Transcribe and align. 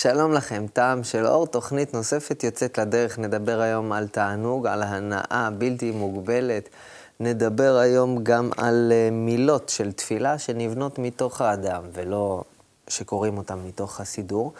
שלום 0.00 0.32
לכם, 0.32 0.66
טעם 0.72 1.04
של 1.04 1.26
אור, 1.26 1.46
תוכנית 1.46 1.94
נוספת 1.94 2.44
יוצאת 2.44 2.78
לדרך. 2.78 3.18
נדבר 3.18 3.60
היום 3.60 3.92
על 3.92 4.08
תענוג, 4.08 4.66
על 4.66 4.82
הנאה 4.82 5.48
בלתי 5.58 5.90
מוגבלת. 5.90 6.68
נדבר 7.20 7.76
היום 7.76 8.24
גם 8.24 8.50
על 8.56 8.92
אה, 8.92 9.08
מילות 9.12 9.68
של 9.68 9.92
תפילה 9.92 10.38
שנבנות 10.38 10.98
מתוך 10.98 11.40
האדם, 11.40 11.82
ולא 11.92 12.42
שקוראים 12.88 13.38
אותן 13.38 13.58
מתוך 13.66 14.00
הסידור. 14.00 14.52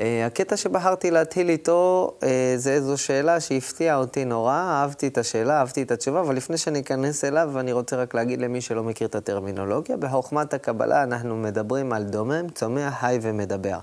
אה, 0.00 0.26
הקטע 0.26 0.56
שבחרתי 0.56 1.10
להתחיל 1.10 1.48
איתו 1.48 2.12
אה, 2.22 2.54
זה 2.56 2.72
איזו 2.72 2.98
שאלה 2.98 3.40
שהפתיעה 3.40 3.96
אותי 3.96 4.24
נורא, 4.24 4.54
אהבתי 4.54 5.06
את 5.06 5.18
השאלה, 5.18 5.58
אהבתי 5.58 5.82
את 5.82 5.90
התשובה, 5.90 6.20
אבל 6.20 6.36
לפני 6.36 6.58
שאני 6.58 6.80
אכנס 6.80 7.24
אליו, 7.24 7.60
אני 7.60 7.72
רוצה 7.72 7.96
רק 7.96 8.14
להגיד 8.14 8.40
למי 8.40 8.60
שלא 8.60 8.82
מכיר 8.82 9.06
את 9.08 9.14
הטרמינולוגיה, 9.14 9.96
בחוכמת 9.96 10.54
הקבלה 10.54 11.02
אנחנו 11.02 11.36
מדברים 11.36 11.92
על 11.92 12.04
דומם, 12.04 12.48
צומח, 12.48 13.00
חי 13.00 13.18
ומדבר. 13.22 13.78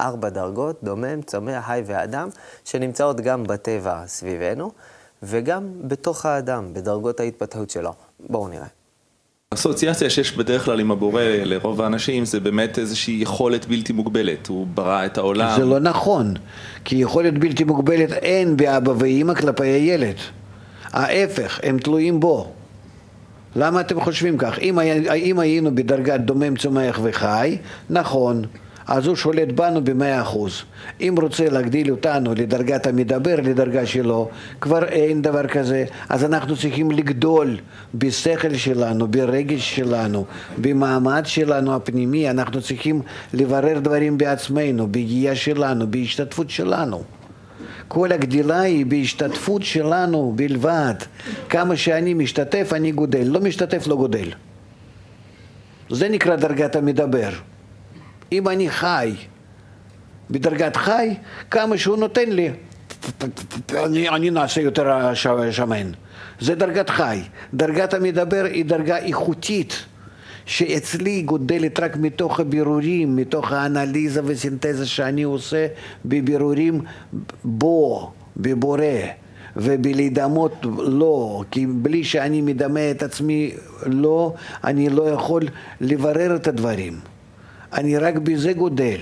ארבע 0.00 0.28
דרגות, 0.28 0.78
דומם, 0.82 1.22
צומח, 1.22 1.66
חי 1.66 1.82
ואדם, 1.86 2.28
שנמצאות 2.64 3.20
גם 3.20 3.44
בטבע 3.44 4.02
סביבנו, 4.06 4.72
וגם 5.22 5.62
בתוך 5.82 6.26
האדם, 6.26 6.74
בדרגות 6.74 7.20
ההתפתחות 7.20 7.70
שלו. 7.70 7.92
בואו 8.20 8.48
נראה. 8.48 8.66
האסוציאציה 9.52 10.10
שיש 10.10 10.36
בדרך 10.36 10.64
כלל 10.64 10.80
עם 10.80 10.90
הבורא 10.90 11.22
לרוב 11.22 11.82
האנשים 11.82 12.24
זה 12.24 12.40
באמת 12.40 12.78
איזושהי 12.78 13.18
יכולת 13.22 13.66
בלתי 13.66 13.92
מוגבלת, 13.92 14.46
הוא 14.46 14.66
ברא 14.74 15.06
את 15.06 15.18
העולם. 15.18 15.56
זה 15.56 15.64
לא 15.64 15.78
נכון, 15.78 16.34
כי 16.84 16.96
יכולת 16.96 17.38
בלתי 17.38 17.64
מוגבלת 17.64 18.12
אין 18.12 18.56
באבא 18.56 18.92
ואימא 18.98 19.34
כלפי 19.34 19.66
הילד. 19.66 20.16
ההפך, 20.92 21.60
הם 21.62 21.78
תלויים 21.78 22.20
בו. 22.20 22.52
למה 23.56 23.80
אתם 23.80 24.00
חושבים 24.00 24.38
כך? 24.38 24.58
אם, 24.58 24.78
אם 25.16 25.38
היינו 25.38 25.74
בדרגת 25.74 26.20
דומם, 26.20 26.56
צומח 26.56 27.00
וחי, 27.02 27.58
נכון. 27.90 28.44
אז 28.86 29.06
הוא 29.06 29.16
שולט 29.16 29.48
בנו 29.48 29.84
במאה 29.84 30.22
אחוז. 30.22 30.62
אם 31.00 31.14
רוצה 31.22 31.48
להגדיל 31.48 31.90
אותנו 31.90 32.34
לדרגת 32.34 32.86
המדבר, 32.86 33.36
לדרגה 33.42 33.86
שלו, 33.86 34.28
כבר 34.60 34.84
אין 34.84 35.22
דבר 35.22 35.46
כזה. 35.46 35.84
אז 36.08 36.24
אנחנו 36.24 36.56
צריכים 36.56 36.90
לגדול 36.90 37.56
בשכל 37.94 38.54
שלנו, 38.54 39.08
ברגש 39.08 39.76
שלנו, 39.76 40.24
במעמד 40.58 41.22
שלנו 41.26 41.74
הפנימי, 41.74 42.30
אנחנו 42.30 42.62
צריכים 42.62 43.02
לברר 43.34 43.78
דברים 43.78 44.18
בעצמנו, 44.18 44.92
בהגיעה 44.92 45.34
שלנו, 45.34 45.90
בהשתתפות 45.90 46.50
שלנו. 46.50 47.02
כל 47.88 48.12
הגדילה 48.12 48.60
היא 48.60 48.86
בהשתתפות 48.86 49.62
שלנו 49.62 50.32
בלבד. 50.36 50.94
כמה 51.48 51.76
שאני 51.76 52.14
משתתף, 52.14 52.72
אני 52.72 52.92
גודל. 52.92 53.24
לא 53.24 53.40
משתתף, 53.40 53.86
לא 53.86 53.96
גודל. 53.96 54.28
זה 55.90 56.08
נקרא 56.08 56.36
דרגת 56.36 56.76
המדבר. 56.76 57.30
אם 58.32 58.48
אני 58.48 58.70
חי 58.70 59.14
בדרגת 60.30 60.76
חי, 60.76 61.14
כמה 61.50 61.78
שהוא 61.78 61.96
נותן 61.96 62.30
לי, 62.30 62.50
אני, 63.84 64.08
אני 64.08 64.30
נעשה 64.30 64.60
יותר 64.60 65.14
שמן. 65.50 65.90
זה 66.40 66.54
דרגת 66.54 66.90
חי. 66.90 67.20
דרגת 67.54 67.94
המדבר 67.94 68.44
היא 68.44 68.64
דרגה 68.64 68.96
איכותית. 68.98 69.84
שאצלי 70.46 71.22
גודלת 71.22 71.80
רק 71.80 71.96
מתוך 71.96 72.40
הבירורים, 72.40 73.16
מתוך 73.16 73.52
האנליזה 73.52 74.20
וסינתזה 74.24 74.86
שאני 74.86 75.22
עושה 75.22 75.66
בבירורים 76.04 76.80
בו, 77.44 78.12
בבורא, 78.36 78.84
ובלהידמות 79.56 80.52
לא, 80.78 81.44
כי 81.50 81.66
בלי 81.66 82.04
שאני 82.04 82.40
מדמה 82.40 82.90
את 82.90 83.02
עצמי 83.02 83.50
לא, 83.86 84.34
אני 84.64 84.88
לא 84.88 85.02
יכול 85.02 85.42
לברר 85.80 86.36
את 86.36 86.48
הדברים. 86.48 87.13
אני 87.74 87.98
רק 87.98 88.14
בזה 88.16 88.52
גודל. 88.52 89.00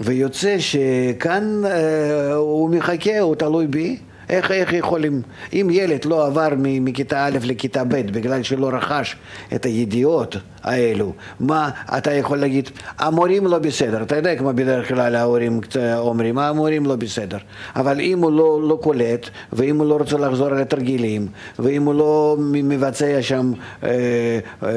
ויוצא 0.00 0.56
שכאן 0.58 1.62
אה, 1.66 2.34
הוא 2.34 2.70
מחכה, 2.70 3.20
הוא 3.20 3.34
תלוי 3.34 3.66
בי. 3.66 3.98
איך, 4.28 4.50
איך 4.50 4.72
יכולים, 4.72 5.22
אם 5.52 5.68
ילד 5.72 6.04
לא 6.04 6.26
עבר 6.26 6.48
מכיתה 6.56 7.26
א' 7.26 7.38
לכיתה 7.44 7.84
ב' 7.84 8.12
בגלל 8.12 8.42
שלא 8.42 8.68
רכש 8.72 9.16
את 9.54 9.64
הידיעות 9.64 10.36
האלו, 10.62 11.12
מה 11.40 11.70
אתה 11.98 12.12
יכול 12.12 12.38
להגיד? 12.38 12.70
המורים 12.98 13.46
לא 13.46 13.58
בסדר, 13.58 14.02
אתה 14.02 14.16
יודע 14.16 14.36
כמו 14.36 14.52
בדרך 14.54 14.88
כלל 14.88 15.14
ההורים 15.14 15.60
אומרים, 15.98 16.38
המורים 16.38 16.86
לא 16.86 16.96
בסדר, 16.96 17.38
אבל 17.76 18.00
אם 18.00 18.18
הוא 18.18 18.32
לא, 18.32 18.68
לא 18.68 18.78
קולט, 18.82 19.30
ואם 19.52 19.78
הוא 19.78 19.86
לא 19.86 19.96
רוצה 19.96 20.16
לחזור 20.16 20.46
על 20.46 20.58
התרגילים, 20.58 21.26
ואם 21.58 21.82
הוא 21.82 21.94
לא 21.94 22.36
מבצע 22.38 23.22
שם 23.22 23.52
אה, 23.82 23.88
אה, 24.62 24.70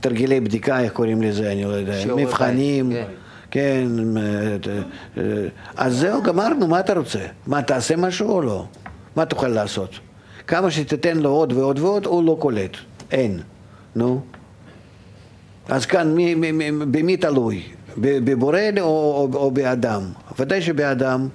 תרגילי 0.00 0.40
בדיקה, 0.40 0.80
איך 0.80 0.92
קוראים 0.92 1.22
לזה, 1.22 1.52
אני 1.52 1.64
לא 1.64 1.68
יודע, 1.68 2.14
מבחנים. 2.16 2.92
כן. 2.92 3.27
כן, 3.50 3.88
אה, 4.16 4.22
אה, 5.16 5.22
אז 5.76 5.96
זהו, 5.96 6.22
גמרנו, 6.22 6.66
מה 6.66 6.80
אתה 6.80 6.94
רוצה? 6.94 7.18
מה, 7.46 7.62
תעשה 7.62 7.96
משהו 7.96 8.30
או 8.30 8.42
לא? 8.42 8.66
מה 9.16 9.24
תוכל 9.24 9.48
לעשות? 9.48 9.90
כמה 10.46 10.70
שתיתן 10.70 11.16
לו 11.16 11.30
עוד 11.30 11.52
ועוד 11.52 11.78
ועוד, 11.78 12.06
הוא 12.06 12.24
לא 12.24 12.36
קולט. 12.40 12.76
אין. 13.10 13.40
נו. 13.96 14.20
אז 15.68 15.86
כאן, 15.86 16.14
מי, 16.14 16.34
מי, 16.34 16.52
מי, 16.52 16.70
במי 16.70 17.16
תלוי? 17.16 17.62
בבורא 17.96 18.58
או, 18.80 18.84
או, 18.86 19.28
או 19.34 19.50
באדם? 19.50 20.02
ודאי 20.38 20.62
שבאדם. 20.62 21.28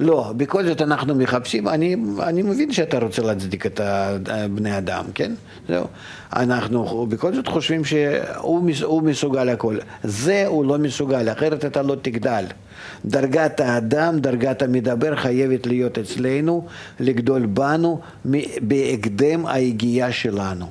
לא, 0.00 0.32
בכל 0.36 0.64
זאת 0.66 0.82
אנחנו 0.82 1.14
מחפשים, 1.14 1.68
אני, 1.68 1.96
אני 2.22 2.42
מבין 2.42 2.72
שאתה 2.72 2.98
רוצה 2.98 3.22
להצדיק 3.22 3.66
את 3.66 3.80
בני 4.50 4.78
אדם, 4.78 5.04
כן? 5.14 5.32
זהו. 5.68 5.86
אנחנו 6.32 7.06
בכל 7.06 7.34
זאת 7.34 7.48
חושבים 7.48 7.84
שהוא 7.84 9.02
מסוגל 9.02 9.48
הכל. 9.48 9.78
זה 10.04 10.46
הוא 10.46 10.64
לא 10.64 10.78
מסוגל, 10.78 11.32
אחרת 11.32 11.64
אתה 11.64 11.82
לא 11.82 11.96
תגדל. 12.02 12.44
דרגת 13.04 13.60
האדם, 13.60 14.18
דרגת 14.18 14.62
המדבר 14.62 15.16
חייבת 15.16 15.66
להיות 15.66 15.98
אצלנו, 15.98 16.66
לגדול 17.00 17.46
בנו 17.46 18.00
בהקדם 18.60 19.46
היגיעה 19.46 20.12
שלנו. 20.12 20.66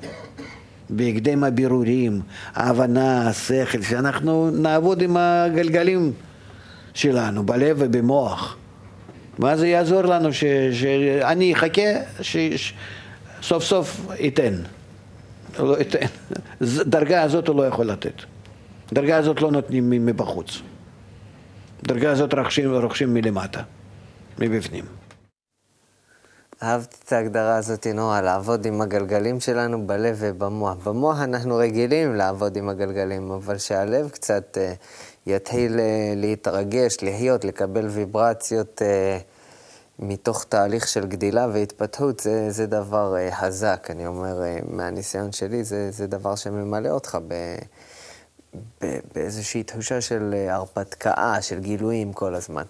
בהקדם 0.90 1.44
הבירורים, 1.44 2.22
ההבנה, 2.56 3.30
השכל, 3.30 3.82
שאנחנו 3.82 4.52
נעבוד 4.52 5.02
עם 5.02 5.18
הגלגלים 5.18 6.12
שלנו, 6.94 7.44
בלב 7.44 7.78
ובמוח. 7.80 8.58
מה 9.40 9.58
זה 9.58 9.68
יעזור 9.68 10.02
לנו 10.02 10.34
ש, 10.34 10.44
שאני 10.72 11.54
אחכה 11.54 11.82
שסוף 12.22 13.64
סוף 13.64 14.02
ייתן. 14.20 14.54
לא 15.60 15.78
ייתן. 15.78 16.06
דרגה 16.86 17.22
הזאת 17.22 17.48
הוא 17.48 17.56
לא 17.56 17.68
יכול 17.68 17.86
לתת. 17.86 18.22
דרגה 18.94 19.18
הזאת 19.18 19.42
לא 19.42 19.52
נותנים 19.52 19.90
מבחוץ. 19.90 20.62
דרגה 21.84 22.12
הזאת 22.12 22.34
רוכשים, 22.34 22.74
רוכשים 22.76 23.14
מלמטה, 23.14 23.62
מבפנים. 24.40 24.86
אהבתי 26.64 26.96
את 27.06 27.12
ההגדרה 27.12 27.56
הזאת, 27.56 27.88
נועה, 27.88 28.22
לעבוד 28.22 28.66
עם 28.66 28.82
הגלגלים 28.82 29.40
שלנו 29.40 29.88
בלב 29.88 30.18
ובמוח. 30.20 30.78
במוח 30.88 31.22
אנחנו 31.22 31.56
רגילים 31.56 32.16
לעבוד 32.16 32.58
עם 32.58 32.70
הגלגלים, 32.70 33.32
אבל 33.32 33.58
שהלב 33.58 34.10
קצת 34.10 34.58
uh, 34.58 34.76
יתחיל 35.28 35.76
uh, 35.76 35.80
להתרגש, 36.16 36.98
לחיות, 37.02 37.46
לקבל 37.46 37.88
ויברציות 37.88 38.82
uh, 38.82 39.22
מתוך 40.00 40.46
תהליך 40.50 40.88
של 40.88 41.06
גדילה 41.06 41.48
והתפתחות, 41.54 42.20
זה, 42.20 42.52
זה 42.52 42.66
דבר 42.66 43.16
uh, 43.16 43.36
חזק. 43.36 43.88
אני 43.90 44.08
אומר, 44.08 44.42
מהניסיון 44.70 45.32
שלי, 45.32 45.64
זה, 45.64 45.92
זה 45.92 46.08
דבר 46.08 46.36
שממלא 46.36 46.90
אותך 46.90 47.18
ב... 47.28 47.56
באיזושהי 49.16 49.64
תחושה 49.64 50.02
של 50.02 50.34
אה, 50.38 50.56
הרפתקה, 50.56 51.42
של 51.42 51.60
גילויים 51.60 52.14
כל 52.14 52.36
הזמן. 52.36 52.64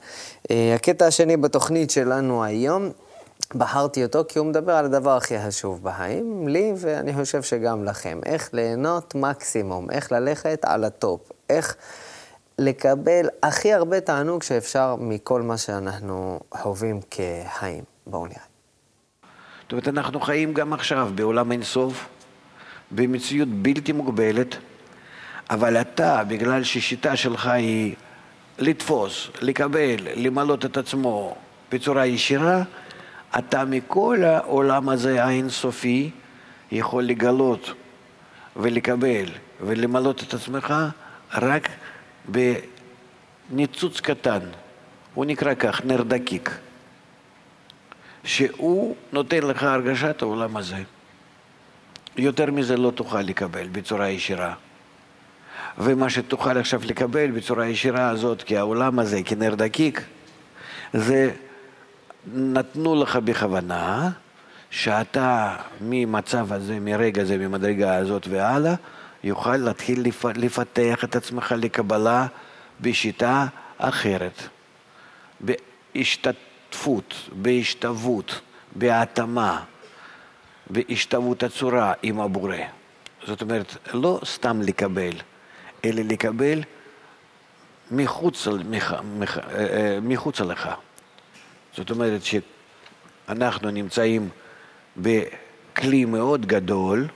אה, 0.52 0.76
הקטע 0.76 1.08
השני 1.08 1.38
בתוכנית 1.38 1.92
שלנו 1.92 2.44
היום, 2.44 2.90
בחרתי 3.56 4.04
אותו 4.04 4.24
כי 4.28 4.40
הוא 4.40 4.48
מדבר 4.48 4.72
על 4.72 4.86
הדבר 4.86 5.18
הכי 5.18 5.40
חשוב 5.40 5.84
בחיים, 5.84 6.48
לי 6.48 6.74
ואני 6.78 7.14
חושב 7.14 7.42
שגם 7.42 7.84
לכם. 7.84 8.20
איך 8.26 8.50
ליהנות 8.54 9.16
מקסימום, 9.16 9.92
איך 9.92 10.12
ללכת 10.12 10.60
על 10.66 10.84
הטופ, 10.84 11.32
איך 11.50 11.76
לקבל 12.60 13.26
הכי 13.44 13.74
הרבה 13.74 14.00
תענוג 14.02 14.44
שאפשר 14.44 14.96
מכל 15.00 15.42
מה 15.42 15.58
שאנחנו 15.58 16.40
חווים 16.54 17.00
כחיים. 17.12 17.84
בואו 18.08 18.26
נראה. 18.26 18.40
זאת 19.62 19.72
אומרת, 19.72 19.88
אנחנו 19.88 20.20
חיים 20.20 20.54
גם 20.54 20.74
עכשיו 20.74 21.10
בעולם 21.16 21.52
אינסוף, 21.52 22.08
במציאות 22.92 23.48
בלתי 23.50 23.92
מוגבלת. 23.92 24.56
אבל 25.50 25.82
אתה, 25.82 26.24
בגלל 26.28 26.64
ששיטה 26.64 27.16
שלך 27.16 27.48
היא 27.48 27.96
לתפוס, 28.60 29.30
לקבל, 29.42 29.96
למלות 30.16 30.66
את 30.66 30.78
עצמו 30.78 31.36
בצורה 31.72 32.06
ישירה, 32.06 32.64
אתה 33.38 33.66
מכל 33.66 34.24
העולם 34.24 34.90
הזה 34.90 35.24
האינסופי 35.24 36.12
יכול 36.72 37.04
לגלות 37.04 37.74
ולקבל 38.56 39.26
ולמלות 39.62 40.24
את 40.24 40.34
עצמך 40.34 40.74
רק 41.34 41.70
בניצוץ 42.30 44.00
קטן, 44.00 44.40
הוא 45.14 45.26
נקרא 45.26 45.54
כך, 45.54 45.86
נר 45.86 46.04
דקיק, 46.04 46.50
שהוא 48.24 48.96
נותן 49.12 49.44
לך 49.44 49.64
הרגשת 49.64 50.22
העולם 50.22 50.58
הזה. 50.58 50.84
יותר 52.18 52.52
מזה 52.52 52.78
לא 52.78 52.92
תוכל 52.92 53.22
לקבל 53.22 53.68
בצורה 53.68 54.10
ישירה. 54.10 54.54
ומה 55.78 56.10
שתוכל 56.10 56.58
עכשיו 56.58 56.82
לקבל 56.86 57.32
בצורה 57.32 57.68
ישירה 57.68 58.10
הזאת, 58.10 58.44
כי 58.44 58.58
העולם 58.58 59.00
הזה, 59.00 59.24
כנר 59.26 59.56
דקיק, 59.56 60.02
זה 60.94 61.32
נתנו 62.34 63.04
לך 63.04 63.16
בכוונה 63.16 64.10
שאתה 64.70 65.56
ממצב 65.82 66.54
הזה, 66.54 66.80
מרגע 66.80 67.24
זה, 67.24 67.38
ממדרגה 67.38 67.96
הזאת 67.96 68.28
והלאה, 68.28 68.76
יוכל 69.26 69.58
להתחיל 69.58 70.04
לפתח 70.36 71.04
את 71.04 71.16
עצמך 71.16 71.56
לקבלה 71.58 72.28
בשיטה 72.82 73.46
אחרת, 73.78 74.42
בהשתתפות, 75.40 77.30
בהשתוות, 77.32 78.42
בהתאמה, 78.76 79.64
בהשתוות 80.70 81.44
הצורה 81.44 81.94
עם 82.04 82.20
הבורא. 82.20 82.58
זאת 83.28 83.42
אומרת, 83.42 83.78
לא 83.94 84.20
סתם 84.26 84.62
לקבל, 84.62 85.14
אלא 85.86 86.02
לקבל 86.02 86.64
מחוץ, 87.92 88.48
מח, 88.48 88.94
מח, 89.20 89.38
אה, 89.38 89.44
אה, 89.48 90.00
מחוץ 90.02 90.40
לך. 90.40 90.70
זאת 91.78 91.92
אומרת 91.92 92.22
שאנחנו 93.28 93.72
נמצאים 93.72 94.30
בכלי 94.98 96.06
מאוד 96.06 96.46
גדול, 96.46 97.08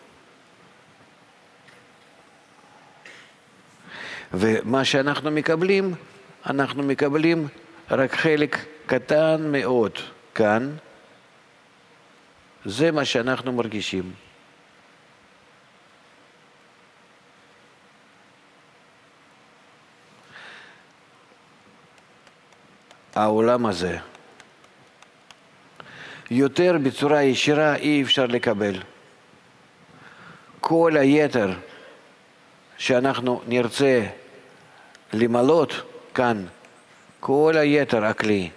ומה 4.33 4.85
שאנחנו 4.85 5.31
מקבלים, 5.31 5.93
אנחנו 6.45 6.83
מקבלים 6.83 7.47
רק 7.91 8.15
חלק 8.15 8.65
קטן 8.85 9.51
מאוד 9.51 9.91
כאן, 10.35 10.75
זה 12.65 12.91
מה 12.91 13.05
שאנחנו 13.05 13.51
מרגישים. 13.53 14.11
העולם 23.15 23.65
הזה. 23.65 23.97
יותר 26.31 26.77
בצורה 26.83 27.23
ישירה 27.23 27.75
אי 27.75 28.01
אפשר 28.03 28.25
לקבל. 28.25 28.81
כל 30.59 30.97
היתר 30.97 31.53
שאנחנו 32.79 33.41
נרצה 33.47 34.05
למלות 35.13 35.73
כאן, 36.13 36.45
כל 37.19 37.53
היתר 37.57 38.05
הכלי, 38.05 38.49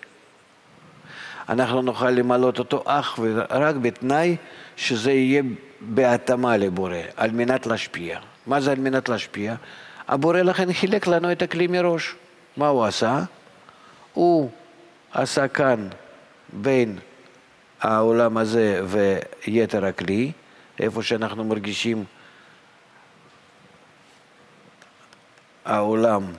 אנחנו 1.49 1.83
נוכל 1.83 2.11
למלות 2.11 2.59
אותו 2.59 2.83
אך 2.87 3.19
ורק 3.23 3.75
בתנאי 3.77 4.37
שזה 4.77 5.13
יהיה 5.13 5.43
בהתאמה 5.81 6.57
לבורא, 6.57 6.97
על 7.17 7.31
מנת 7.31 7.67
להשפיע. 7.67 8.19
מה 8.47 8.61
זה 8.61 8.73
על 8.73 8.79
מנת 8.79 9.09
להשפיע? 9.09 9.55
הבורא 10.09 10.43
לכן 10.43 10.73
חילק 10.73 11.07
לנו 11.07 11.33
את 11.33 11.43
הכלי 11.43 11.67
מראש. 11.67 12.15
מה 12.57 12.69
הוא 12.69 12.85
עשה? 12.85 13.21
הוא 14.13 14.51
עשה 15.13 15.49
כאן 15.49 15.89
בין 16.53 16.99
העולם 17.81 18.37
הזה 18.37 18.81
ויתר 18.87 19.85
הכלי, 19.85 20.33
איפה 20.81 21.03
שאנחנו 21.03 21.45
מרגישים 21.45 22.05
העולם 25.64 26.32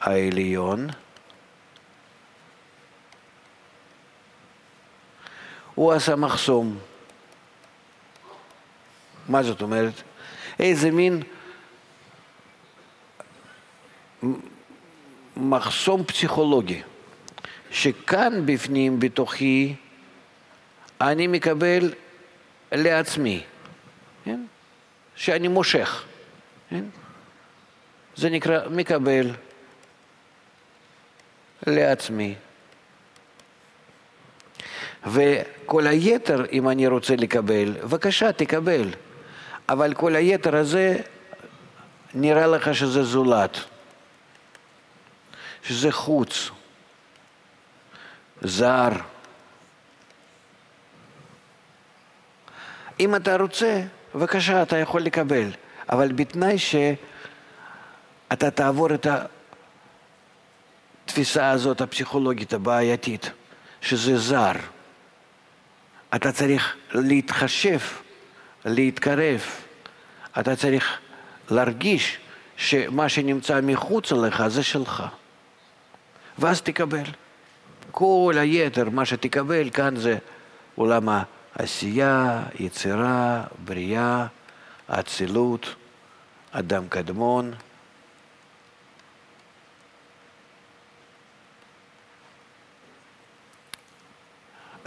העליון, 0.00 0.86
הוא 5.74 5.92
עשה 5.92 6.16
מחסום. 6.16 6.78
מה 9.28 9.42
זאת 9.42 9.62
אומרת? 9.62 10.02
איזה 10.58 10.90
מין 10.90 11.22
מחסום 15.36 16.04
פסיכולוגי, 16.04 16.82
שכאן 17.70 18.46
בפנים, 18.46 19.00
בתוכי, 19.00 19.74
אני 21.00 21.26
מקבל 21.26 21.92
לעצמי, 22.72 23.42
כן? 24.24 24.44
שאני 25.16 25.48
מושך. 25.48 26.04
כן? 26.68 26.84
זה 28.16 28.30
נקרא 28.30 28.68
מקבל 28.68 29.30
לעצמי. 31.66 32.34
וכל 35.06 35.86
היתר, 35.86 36.44
אם 36.52 36.68
אני 36.68 36.86
רוצה 36.86 37.16
לקבל, 37.16 37.76
בבקשה, 37.82 38.32
תקבל. 38.32 38.88
אבל 39.68 39.94
כל 39.94 40.16
היתר 40.16 40.56
הזה, 40.56 40.96
נראה 42.14 42.46
לך 42.46 42.74
שזה 42.74 43.02
זולת. 43.02 43.58
שזה 45.62 45.92
חוץ, 45.92 46.50
זר. 48.42 48.88
אם 53.00 53.16
אתה 53.16 53.36
רוצה, 53.36 53.82
בבקשה, 54.14 54.62
אתה 54.62 54.76
יכול 54.76 55.00
לקבל, 55.02 55.50
אבל 55.90 56.12
בתנאי 56.12 56.58
שאתה 58.32 58.50
תעבור 58.50 58.94
את 58.94 59.06
התפיסה 61.06 61.50
הזאת 61.50 61.80
הפסיכולוגית 61.80 62.52
הבעייתית, 62.52 63.30
שזה 63.80 64.18
זר. 64.18 64.52
אתה 66.14 66.32
צריך 66.32 66.76
להתחשב, 66.94 67.78
להתקרב, 68.64 69.40
אתה 70.38 70.56
צריך 70.56 70.98
להרגיש 71.50 72.18
שמה 72.56 73.08
שנמצא 73.08 73.60
מחוץ 73.62 74.12
לך 74.12 74.46
זה 74.46 74.62
שלך. 74.62 75.02
ואז 76.38 76.62
תקבל. 76.62 77.04
כל 77.90 78.34
היתר, 78.38 78.90
מה 78.90 79.06
שתקבל 79.06 79.70
כאן 79.70 79.96
זה 79.96 80.18
עולם 80.74 81.08
העשייה, 81.08 82.42
יצירה, 82.60 83.44
בריאה, 83.64 84.26
אצילות, 84.88 85.74
אדם 86.52 86.88
קדמון. 86.88 87.52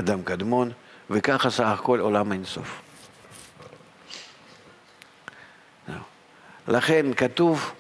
אדם 0.06 0.24
קדמון, 0.24 0.72
וככה 1.10 1.50
סך 1.50 1.66
הכל 1.66 2.00
עולם 2.00 2.32
אינסוף. 2.32 2.82
לכן 6.68 7.14
כתוב 7.14 7.72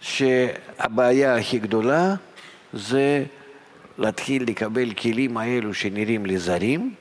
שהבעיה 0.00 1.36
הכי 1.36 1.58
גדולה 1.58 2.14
זה 2.72 3.24
להתחיל 3.98 4.42
לקבל 4.48 4.94
כלים 4.94 5.36
האלו 5.36 5.74
שנראים 5.74 6.26
לי 6.26 6.38
זרים 6.38 6.94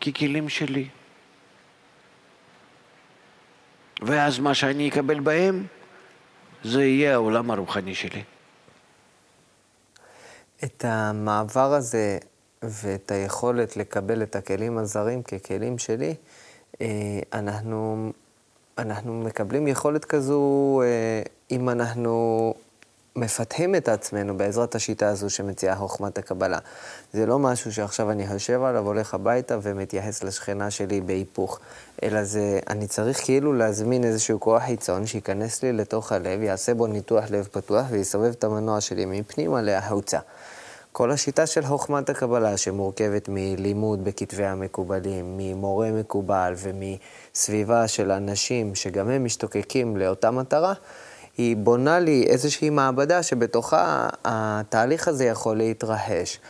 ככלים 0.00 0.48
שלי. 0.48 0.88
ואז 4.02 4.38
מה 4.38 4.54
שאני 4.54 4.88
אקבל 4.88 5.20
בהם 5.20 5.66
זה 6.64 6.84
יהיה 6.84 7.14
העולם 7.14 7.50
הרוחני 7.50 7.94
שלי. 7.94 8.22
את 10.64 10.84
המעבר 10.88 11.72
הזה 11.72 12.18
ואת 12.62 13.10
היכולת 13.10 13.76
לקבל 13.76 14.22
את 14.22 14.36
הכלים 14.36 14.78
הזרים 14.78 15.22
ככלים 15.22 15.78
שלי, 15.78 16.14
אה, 16.80 16.86
אנחנו, 17.32 18.10
אנחנו 18.78 19.14
מקבלים 19.14 19.68
יכולת 19.68 20.04
כזו 20.04 20.82
אה, 20.84 21.22
אם 21.50 21.68
אנחנו 21.68 22.54
מפתחים 23.16 23.74
את 23.74 23.88
עצמנו 23.88 24.36
בעזרת 24.36 24.74
השיטה 24.74 25.08
הזו 25.08 25.30
שמציעה 25.30 25.76
חוכמת 25.76 26.18
הקבלה. 26.18 26.58
זה 27.12 27.26
לא 27.26 27.38
משהו 27.38 27.72
שעכשיו 27.72 28.10
אני 28.10 28.24
יושב 28.24 28.62
עליו, 28.62 28.86
הולך 28.86 29.14
הביתה 29.14 29.58
ומתייחס 29.62 30.22
לשכנה 30.22 30.70
שלי 30.70 31.00
בהיפוך, 31.00 31.60
אלא 32.02 32.24
זה, 32.24 32.58
אני 32.70 32.86
צריך 32.86 33.24
כאילו 33.24 33.52
להזמין 33.52 34.04
איזשהו 34.04 34.40
כוח 34.40 34.62
חיצון 34.62 35.06
שייכנס 35.06 35.62
לי 35.62 35.72
לתוך 35.72 36.12
הלב, 36.12 36.42
יעשה 36.42 36.74
בו 36.74 36.86
ניתוח 36.86 37.24
לב 37.30 37.48
פתוח 37.52 37.86
ויסובב 37.90 38.30
את 38.30 38.44
המנוע 38.44 38.80
שלי 38.80 39.04
מפנימה 39.04 39.62
להחוצה. 39.62 40.18
כל 40.96 41.10
השיטה 41.10 41.46
של 41.46 41.62
חוכמת 41.62 42.10
הקבלה, 42.10 42.56
שמורכבת 42.56 43.28
מלימוד 43.28 44.04
בכתבי 44.04 44.44
המקובלים, 44.44 45.36
ממורה 45.36 45.90
מקובל 45.92 46.54
ומסביבה 46.56 47.88
של 47.88 48.10
אנשים 48.10 48.74
שגם 48.74 49.10
הם 49.10 49.24
משתוקקים 49.24 49.96
לאותה 49.96 50.30
מטרה, 50.30 50.72
היא 51.38 51.56
בונה 51.56 51.98
לי 51.98 52.24
איזושהי 52.26 52.70
מעבדה 52.70 53.22
שבתוכה 53.22 54.08
התהליך 54.24 55.08
הזה 55.08 55.24
יכול 55.24 55.56
להתרחש. 55.56 56.40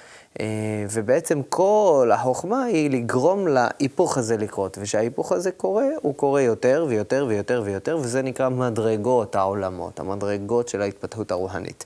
אה, 0.40 0.46
ובעצם 0.90 1.40
כל 1.48 2.10
החוכמה 2.14 2.64
היא 2.64 2.90
לגרום 2.90 3.48
להיפוך 3.48 4.18
הזה 4.18 4.36
לקרות, 4.36 4.78
וכשההיפוך 4.80 5.32
הזה 5.32 5.50
קורה, 5.50 5.86
הוא 6.02 6.14
קורה 6.14 6.42
יותר 6.42 6.86
ויותר 6.88 7.24
ויותר 7.28 7.62
ויותר, 7.64 7.98
וזה 8.02 8.22
נקרא 8.22 8.48
מדרגות 8.48 9.36
העולמות, 9.36 10.00
המדרגות 10.00 10.68
של 10.68 10.82
ההתפתחות 10.82 11.30
הרוחנית. 11.30 11.84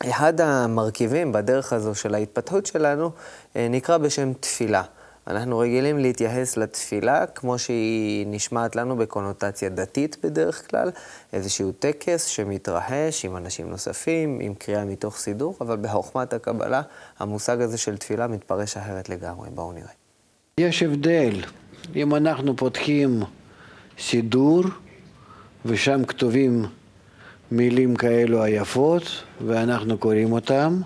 אחד 0.00 0.40
המרכיבים 0.40 1.32
בדרך 1.32 1.72
הזו 1.72 1.94
של 1.94 2.14
ההתפתחות 2.14 2.66
שלנו 2.66 3.10
אה, 3.56 3.68
נקרא 3.70 3.98
בשם 3.98 4.32
תפילה. 4.40 4.82
אנחנו 5.26 5.58
רגילים 5.58 5.98
להתייחס 5.98 6.56
לתפילה 6.56 7.26
כמו 7.26 7.58
שהיא 7.58 8.26
נשמעת 8.28 8.76
לנו 8.76 8.96
בקונוטציה 8.96 9.68
דתית 9.68 10.16
בדרך 10.22 10.70
כלל, 10.70 10.90
איזשהו 11.32 11.72
טקס 11.72 12.24
שמתרחש 12.24 13.24
עם 13.24 13.36
אנשים 13.36 13.70
נוספים, 13.70 14.38
עם 14.40 14.54
קריאה 14.54 14.84
מתוך 14.84 15.16
סידור, 15.16 15.56
אבל 15.60 15.76
בחוכמת 15.76 16.32
הקבלה 16.32 16.82
המושג 17.18 17.60
הזה 17.60 17.78
של 17.78 17.96
תפילה 17.96 18.26
מתפרש 18.26 18.76
אחרת 18.76 19.08
לגמרי. 19.08 19.48
בואו 19.54 19.72
נראה. 19.72 19.92
יש 20.60 20.82
הבדל. 20.82 21.44
אם 21.96 22.14
אנחנו 22.14 22.56
פותחים 22.56 23.22
סידור 23.98 24.64
ושם 25.64 26.04
כתובים 26.04 26.66
מילים 27.50 27.96
כאלו 27.96 28.42
היפות 28.42 29.22
ואנחנו 29.46 29.98
קוראים 29.98 30.32
אותם, 30.32 30.80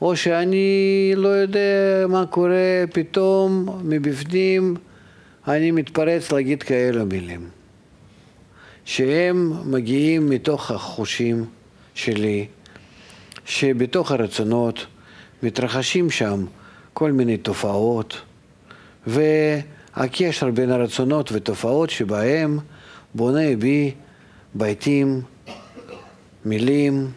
או 0.00 0.16
שאני 0.16 1.12
לא 1.16 1.28
יודע 1.28 2.06
מה 2.08 2.26
קורה, 2.26 2.84
פתאום 2.92 3.80
מבפנים 3.84 4.76
אני 5.48 5.70
מתפרץ 5.70 6.32
להגיד 6.32 6.62
כאלו 6.62 7.06
מילים, 7.06 7.48
שהם 8.84 9.52
מגיעים 9.64 10.30
מתוך 10.30 10.70
החושים 10.70 11.44
שלי, 11.94 12.46
שבתוך 13.44 14.12
הרצונות 14.12 14.86
מתרחשים 15.42 16.10
שם 16.10 16.44
כל 16.92 17.12
מיני 17.12 17.36
תופעות, 17.36 18.20
והקשר 19.06 20.50
בין 20.50 20.70
הרצונות 20.70 21.32
ותופעות 21.32 21.90
שבהם 21.90 22.58
בונה 23.14 23.56
בי 23.58 23.94
ביתים, 24.54 25.22
מילים, 26.46 27.10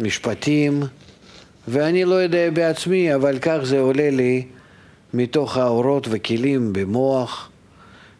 משפטים, 0.00 0.82
ואני 1.68 2.04
לא 2.04 2.14
יודע 2.14 2.50
בעצמי, 2.50 3.14
אבל 3.14 3.38
כך 3.38 3.58
זה 3.62 3.80
עולה 3.80 4.10
לי 4.10 4.46
מתוך 5.14 5.56
האורות 5.56 6.06
וכלים 6.10 6.72
במוח, 6.72 7.50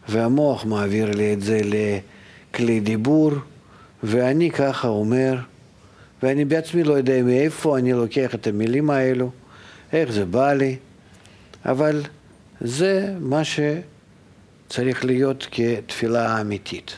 והמוח 0.09 0.65
מעביר 0.65 1.11
לי 1.11 1.33
את 1.33 1.43
זה 1.43 1.61
לכלי 1.65 2.81
דיבור, 2.81 3.33
ואני 4.03 4.51
ככה 4.51 4.89
אומר, 4.89 5.37
ואני 6.23 6.45
בעצמי 6.45 6.85
לא 6.85 6.95
יודע 6.95 7.23
מאיפה 7.23 7.79
אני 7.79 7.93
לוקח 7.93 8.35
את 8.35 8.47
המילים 8.47 8.91
האלו, 8.91 9.31
איך 9.93 10.13
זה 10.13 10.25
בא 10.25 10.53
לי, 10.53 10.77
אבל 11.67 12.03
זה 12.61 13.15
מה 13.21 13.43
שצריך 13.45 15.05
להיות 15.05 15.47
כתפילה 15.51 16.41
אמיתית. 16.41 16.97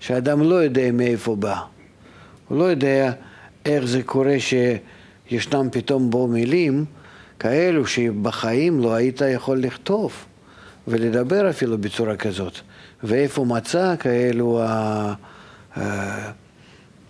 שאדם 0.00 0.42
לא 0.42 0.54
יודע 0.54 0.92
מאיפה 0.92 1.36
בא, 1.36 1.60
הוא 2.48 2.58
לא 2.58 2.64
יודע 2.64 3.12
איך 3.64 3.84
זה 3.84 4.02
קורה 4.02 4.40
ש... 4.40 4.54
ישנם 5.32 5.68
פתאום 5.72 6.10
בו 6.10 6.28
מילים 6.28 6.84
כאלו 7.38 7.86
שבחיים 7.86 8.80
לא 8.80 8.94
היית 8.94 9.20
יכול 9.20 9.58
לכתוב 9.58 10.12
ולדבר 10.88 11.50
אפילו 11.50 11.78
בצורה 11.78 12.16
כזאת. 12.16 12.58
ואיפה 13.02 13.44
מצא 13.44 13.94
כאלו 13.98 14.62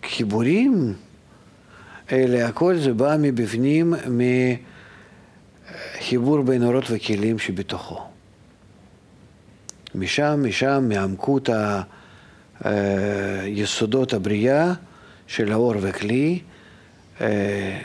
החיבורים 0.03 0.95
אלה, 2.13 2.47
הכל 2.47 2.77
זה 2.77 2.93
בא 2.93 3.17
מבפנים, 3.19 3.95
מחיבור 5.99 6.43
בין 6.43 6.63
אורות 6.65 6.85
וכלים 6.91 7.39
שבתוכו. 7.39 8.01
משם, 9.95 10.45
משם, 10.49 10.89
מעמקות 10.89 11.49
היסודות 12.61 14.13
הבריאה 14.13 14.73
של 15.33 15.53
האור 15.53 15.75
וכלי, 15.81 16.39
אה, 17.21 17.79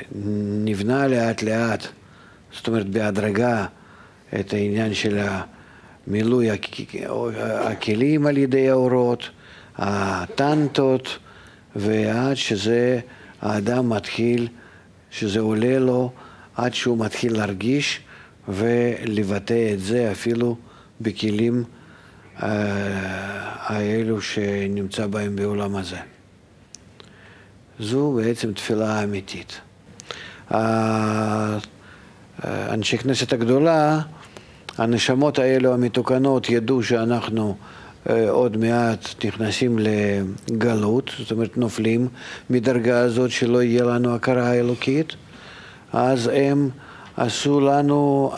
נבנה 0.65 1.07
לאט 1.07 1.43
לאט, 1.43 1.87
זאת 2.53 2.67
אומרת 2.67 2.89
בהדרגה, 2.89 3.65
את 4.39 4.53
העניין 4.53 4.93
של 4.93 5.19
מילוי 6.07 6.49
הכלים 7.39 8.27
על 8.27 8.37
ידי 8.37 8.69
האורות, 8.69 9.29
הטנטות, 9.77 11.17
ועד 11.75 12.35
שזה, 12.35 12.99
האדם 13.41 13.89
מתחיל, 13.89 14.47
שזה 15.11 15.39
עולה 15.39 15.79
לו, 15.79 16.11
עד 16.55 16.73
שהוא 16.73 16.97
מתחיל 17.05 17.37
להרגיש 17.37 17.99
ולבטא 18.47 19.73
את 19.73 19.79
זה 19.79 20.11
אפילו 20.11 20.57
בכלים 21.01 21.63
אה, 22.43 22.49
האלו 23.59 24.21
שנמצא 24.21 25.07
בהם 25.07 25.35
בעולם 25.35 25.75
הזה. 25.75 26.16
זו 27.79 28.11
בעצם 28.11 28.53
תפילה 28.53 29.03
אמיתית. 29.03 29.61
אנשי 32.45 32.97
כנסת 32.97 33.33
הגדולה, 33.33 33.99
הנשמות 34.77 35.39
האלו 35.39 35.73
המתוקנות 35.73 36.49
ידעו 36.49 36.83
שאנחנו 36.83 37.55
אה, 38.09 38.29
עוד 38.29 38.57
מעט 38.57 39.25
נכנסים 39.25 39.79
לגלות, 39.79 41.11
זאת 41.19 41.31
אומרת 41.31 41.57
נופלים 41.57 42.07
מדרגה 42.49 42.99
הזאת 42.99 43.31
שלא 43.31 43.63
יהיה 43.63 43.83
לנו 43.83 44.15
הכרה 44.15 44.49
האלוקית, 44.49 45.15
אז 45.93 46.29
הם 46.33 46.69
עשו 47.17 47.59
לנו 47.59 48.31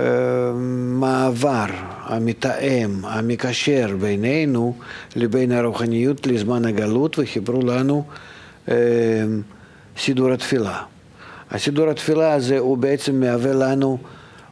המעבר, 0.00 1.66
המתאם, 2.04 3.04
המקשר 3.04 3.96
בינינו 4.00 4.74
לבין 5.16 5.52
הרוחניות 5.52 6.26
לזמן 6.26 6.64
הגלות 6.64 7.18
וחיברו 7.18 7.62
לנו 7.62 8.04
אה, 8.68 8.74
סידור 9.98 10.32
התפילה. 10.32 10.82
הסידור 11.50 11.90
התפילה 11.90 12.32
הזה 12.32 12.58
הוא 12.58 12.78
בעצם 12.78 13.20
מהווה 13.20 13.52
לנו 13.52 13.98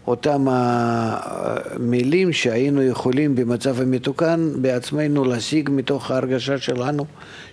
אותם 0.06 0.46
המילים 0.50 2.32
שהיינו 2.32 2.82
יכולים 2.82 3.36
במצב 3.36 3.80
המתוקן 3.80 4.50
בעצמנו 4.56 5.24
להשיג 5.24 5.70
מתוך 5.72 6.10
ההרגשה 6.10 6.58
שלנו 6.58 7.04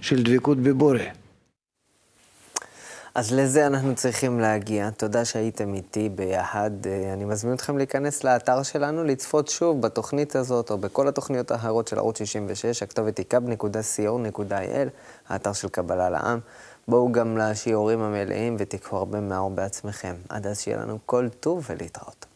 של 0.02 0.24
דבקות 0.24 0.58
בבורא. 0.58 1.25
אז 3.16 3.34
לזה 3.34 3.68
אנחנו 3.68 3.96
צריכים 3.96 4.40
להגיע. 4.40 4.90
תודה 4.90 5.26
שהייתם 5.26 5.74
איתי 5.74 6.10
ביחד. 6.10 6.72
אה, 6.86 7.14
אני 7.14 7.26
מזמין 7.26 7.54
אתכם 7.54 7.78
להיכנס 7.78 8.24
לאתר 8.24 8.64
שלנו, 8.64 9.04
לצפות 9.04 9.48
שוב 9.48 9.82
בתוכנית 9.82 10.36
הזאת 10.36 10.72
או 10.72 10.78
בכל 10.78 11.08
התוכניות 11.08 11.52
האחרות 11.52 11.88
של 11.88 11.98
ערוץ 11.98 12.18
66, 12.18 12.84
הכתובת 12.84 13.18
היא 13.18 13.26
kub.co.il, 13.34 14.90
האתר 15.30 15.54
של 15.54 15.70
קבלה 15.70 16.10
לעם. 16.10 16.40
בואו 16.88 17.12
גם 17.12 17.38
לשיעורים 17.38 18.02
המלאים 18.02 18.56
ותיקחו 18.60 18.98
הרבה 18.98 19.20
מהאור 19.20 19.50
בעצמכם. 19.50 20.16
עד 20.30 20.48
אז 20.48 20.60
שיהיה 20.60 20.78
לנו 20.78 20.98
כל 21.06 21.30
טוב 21.40 21.68
ולהתראות. 21.70 22.35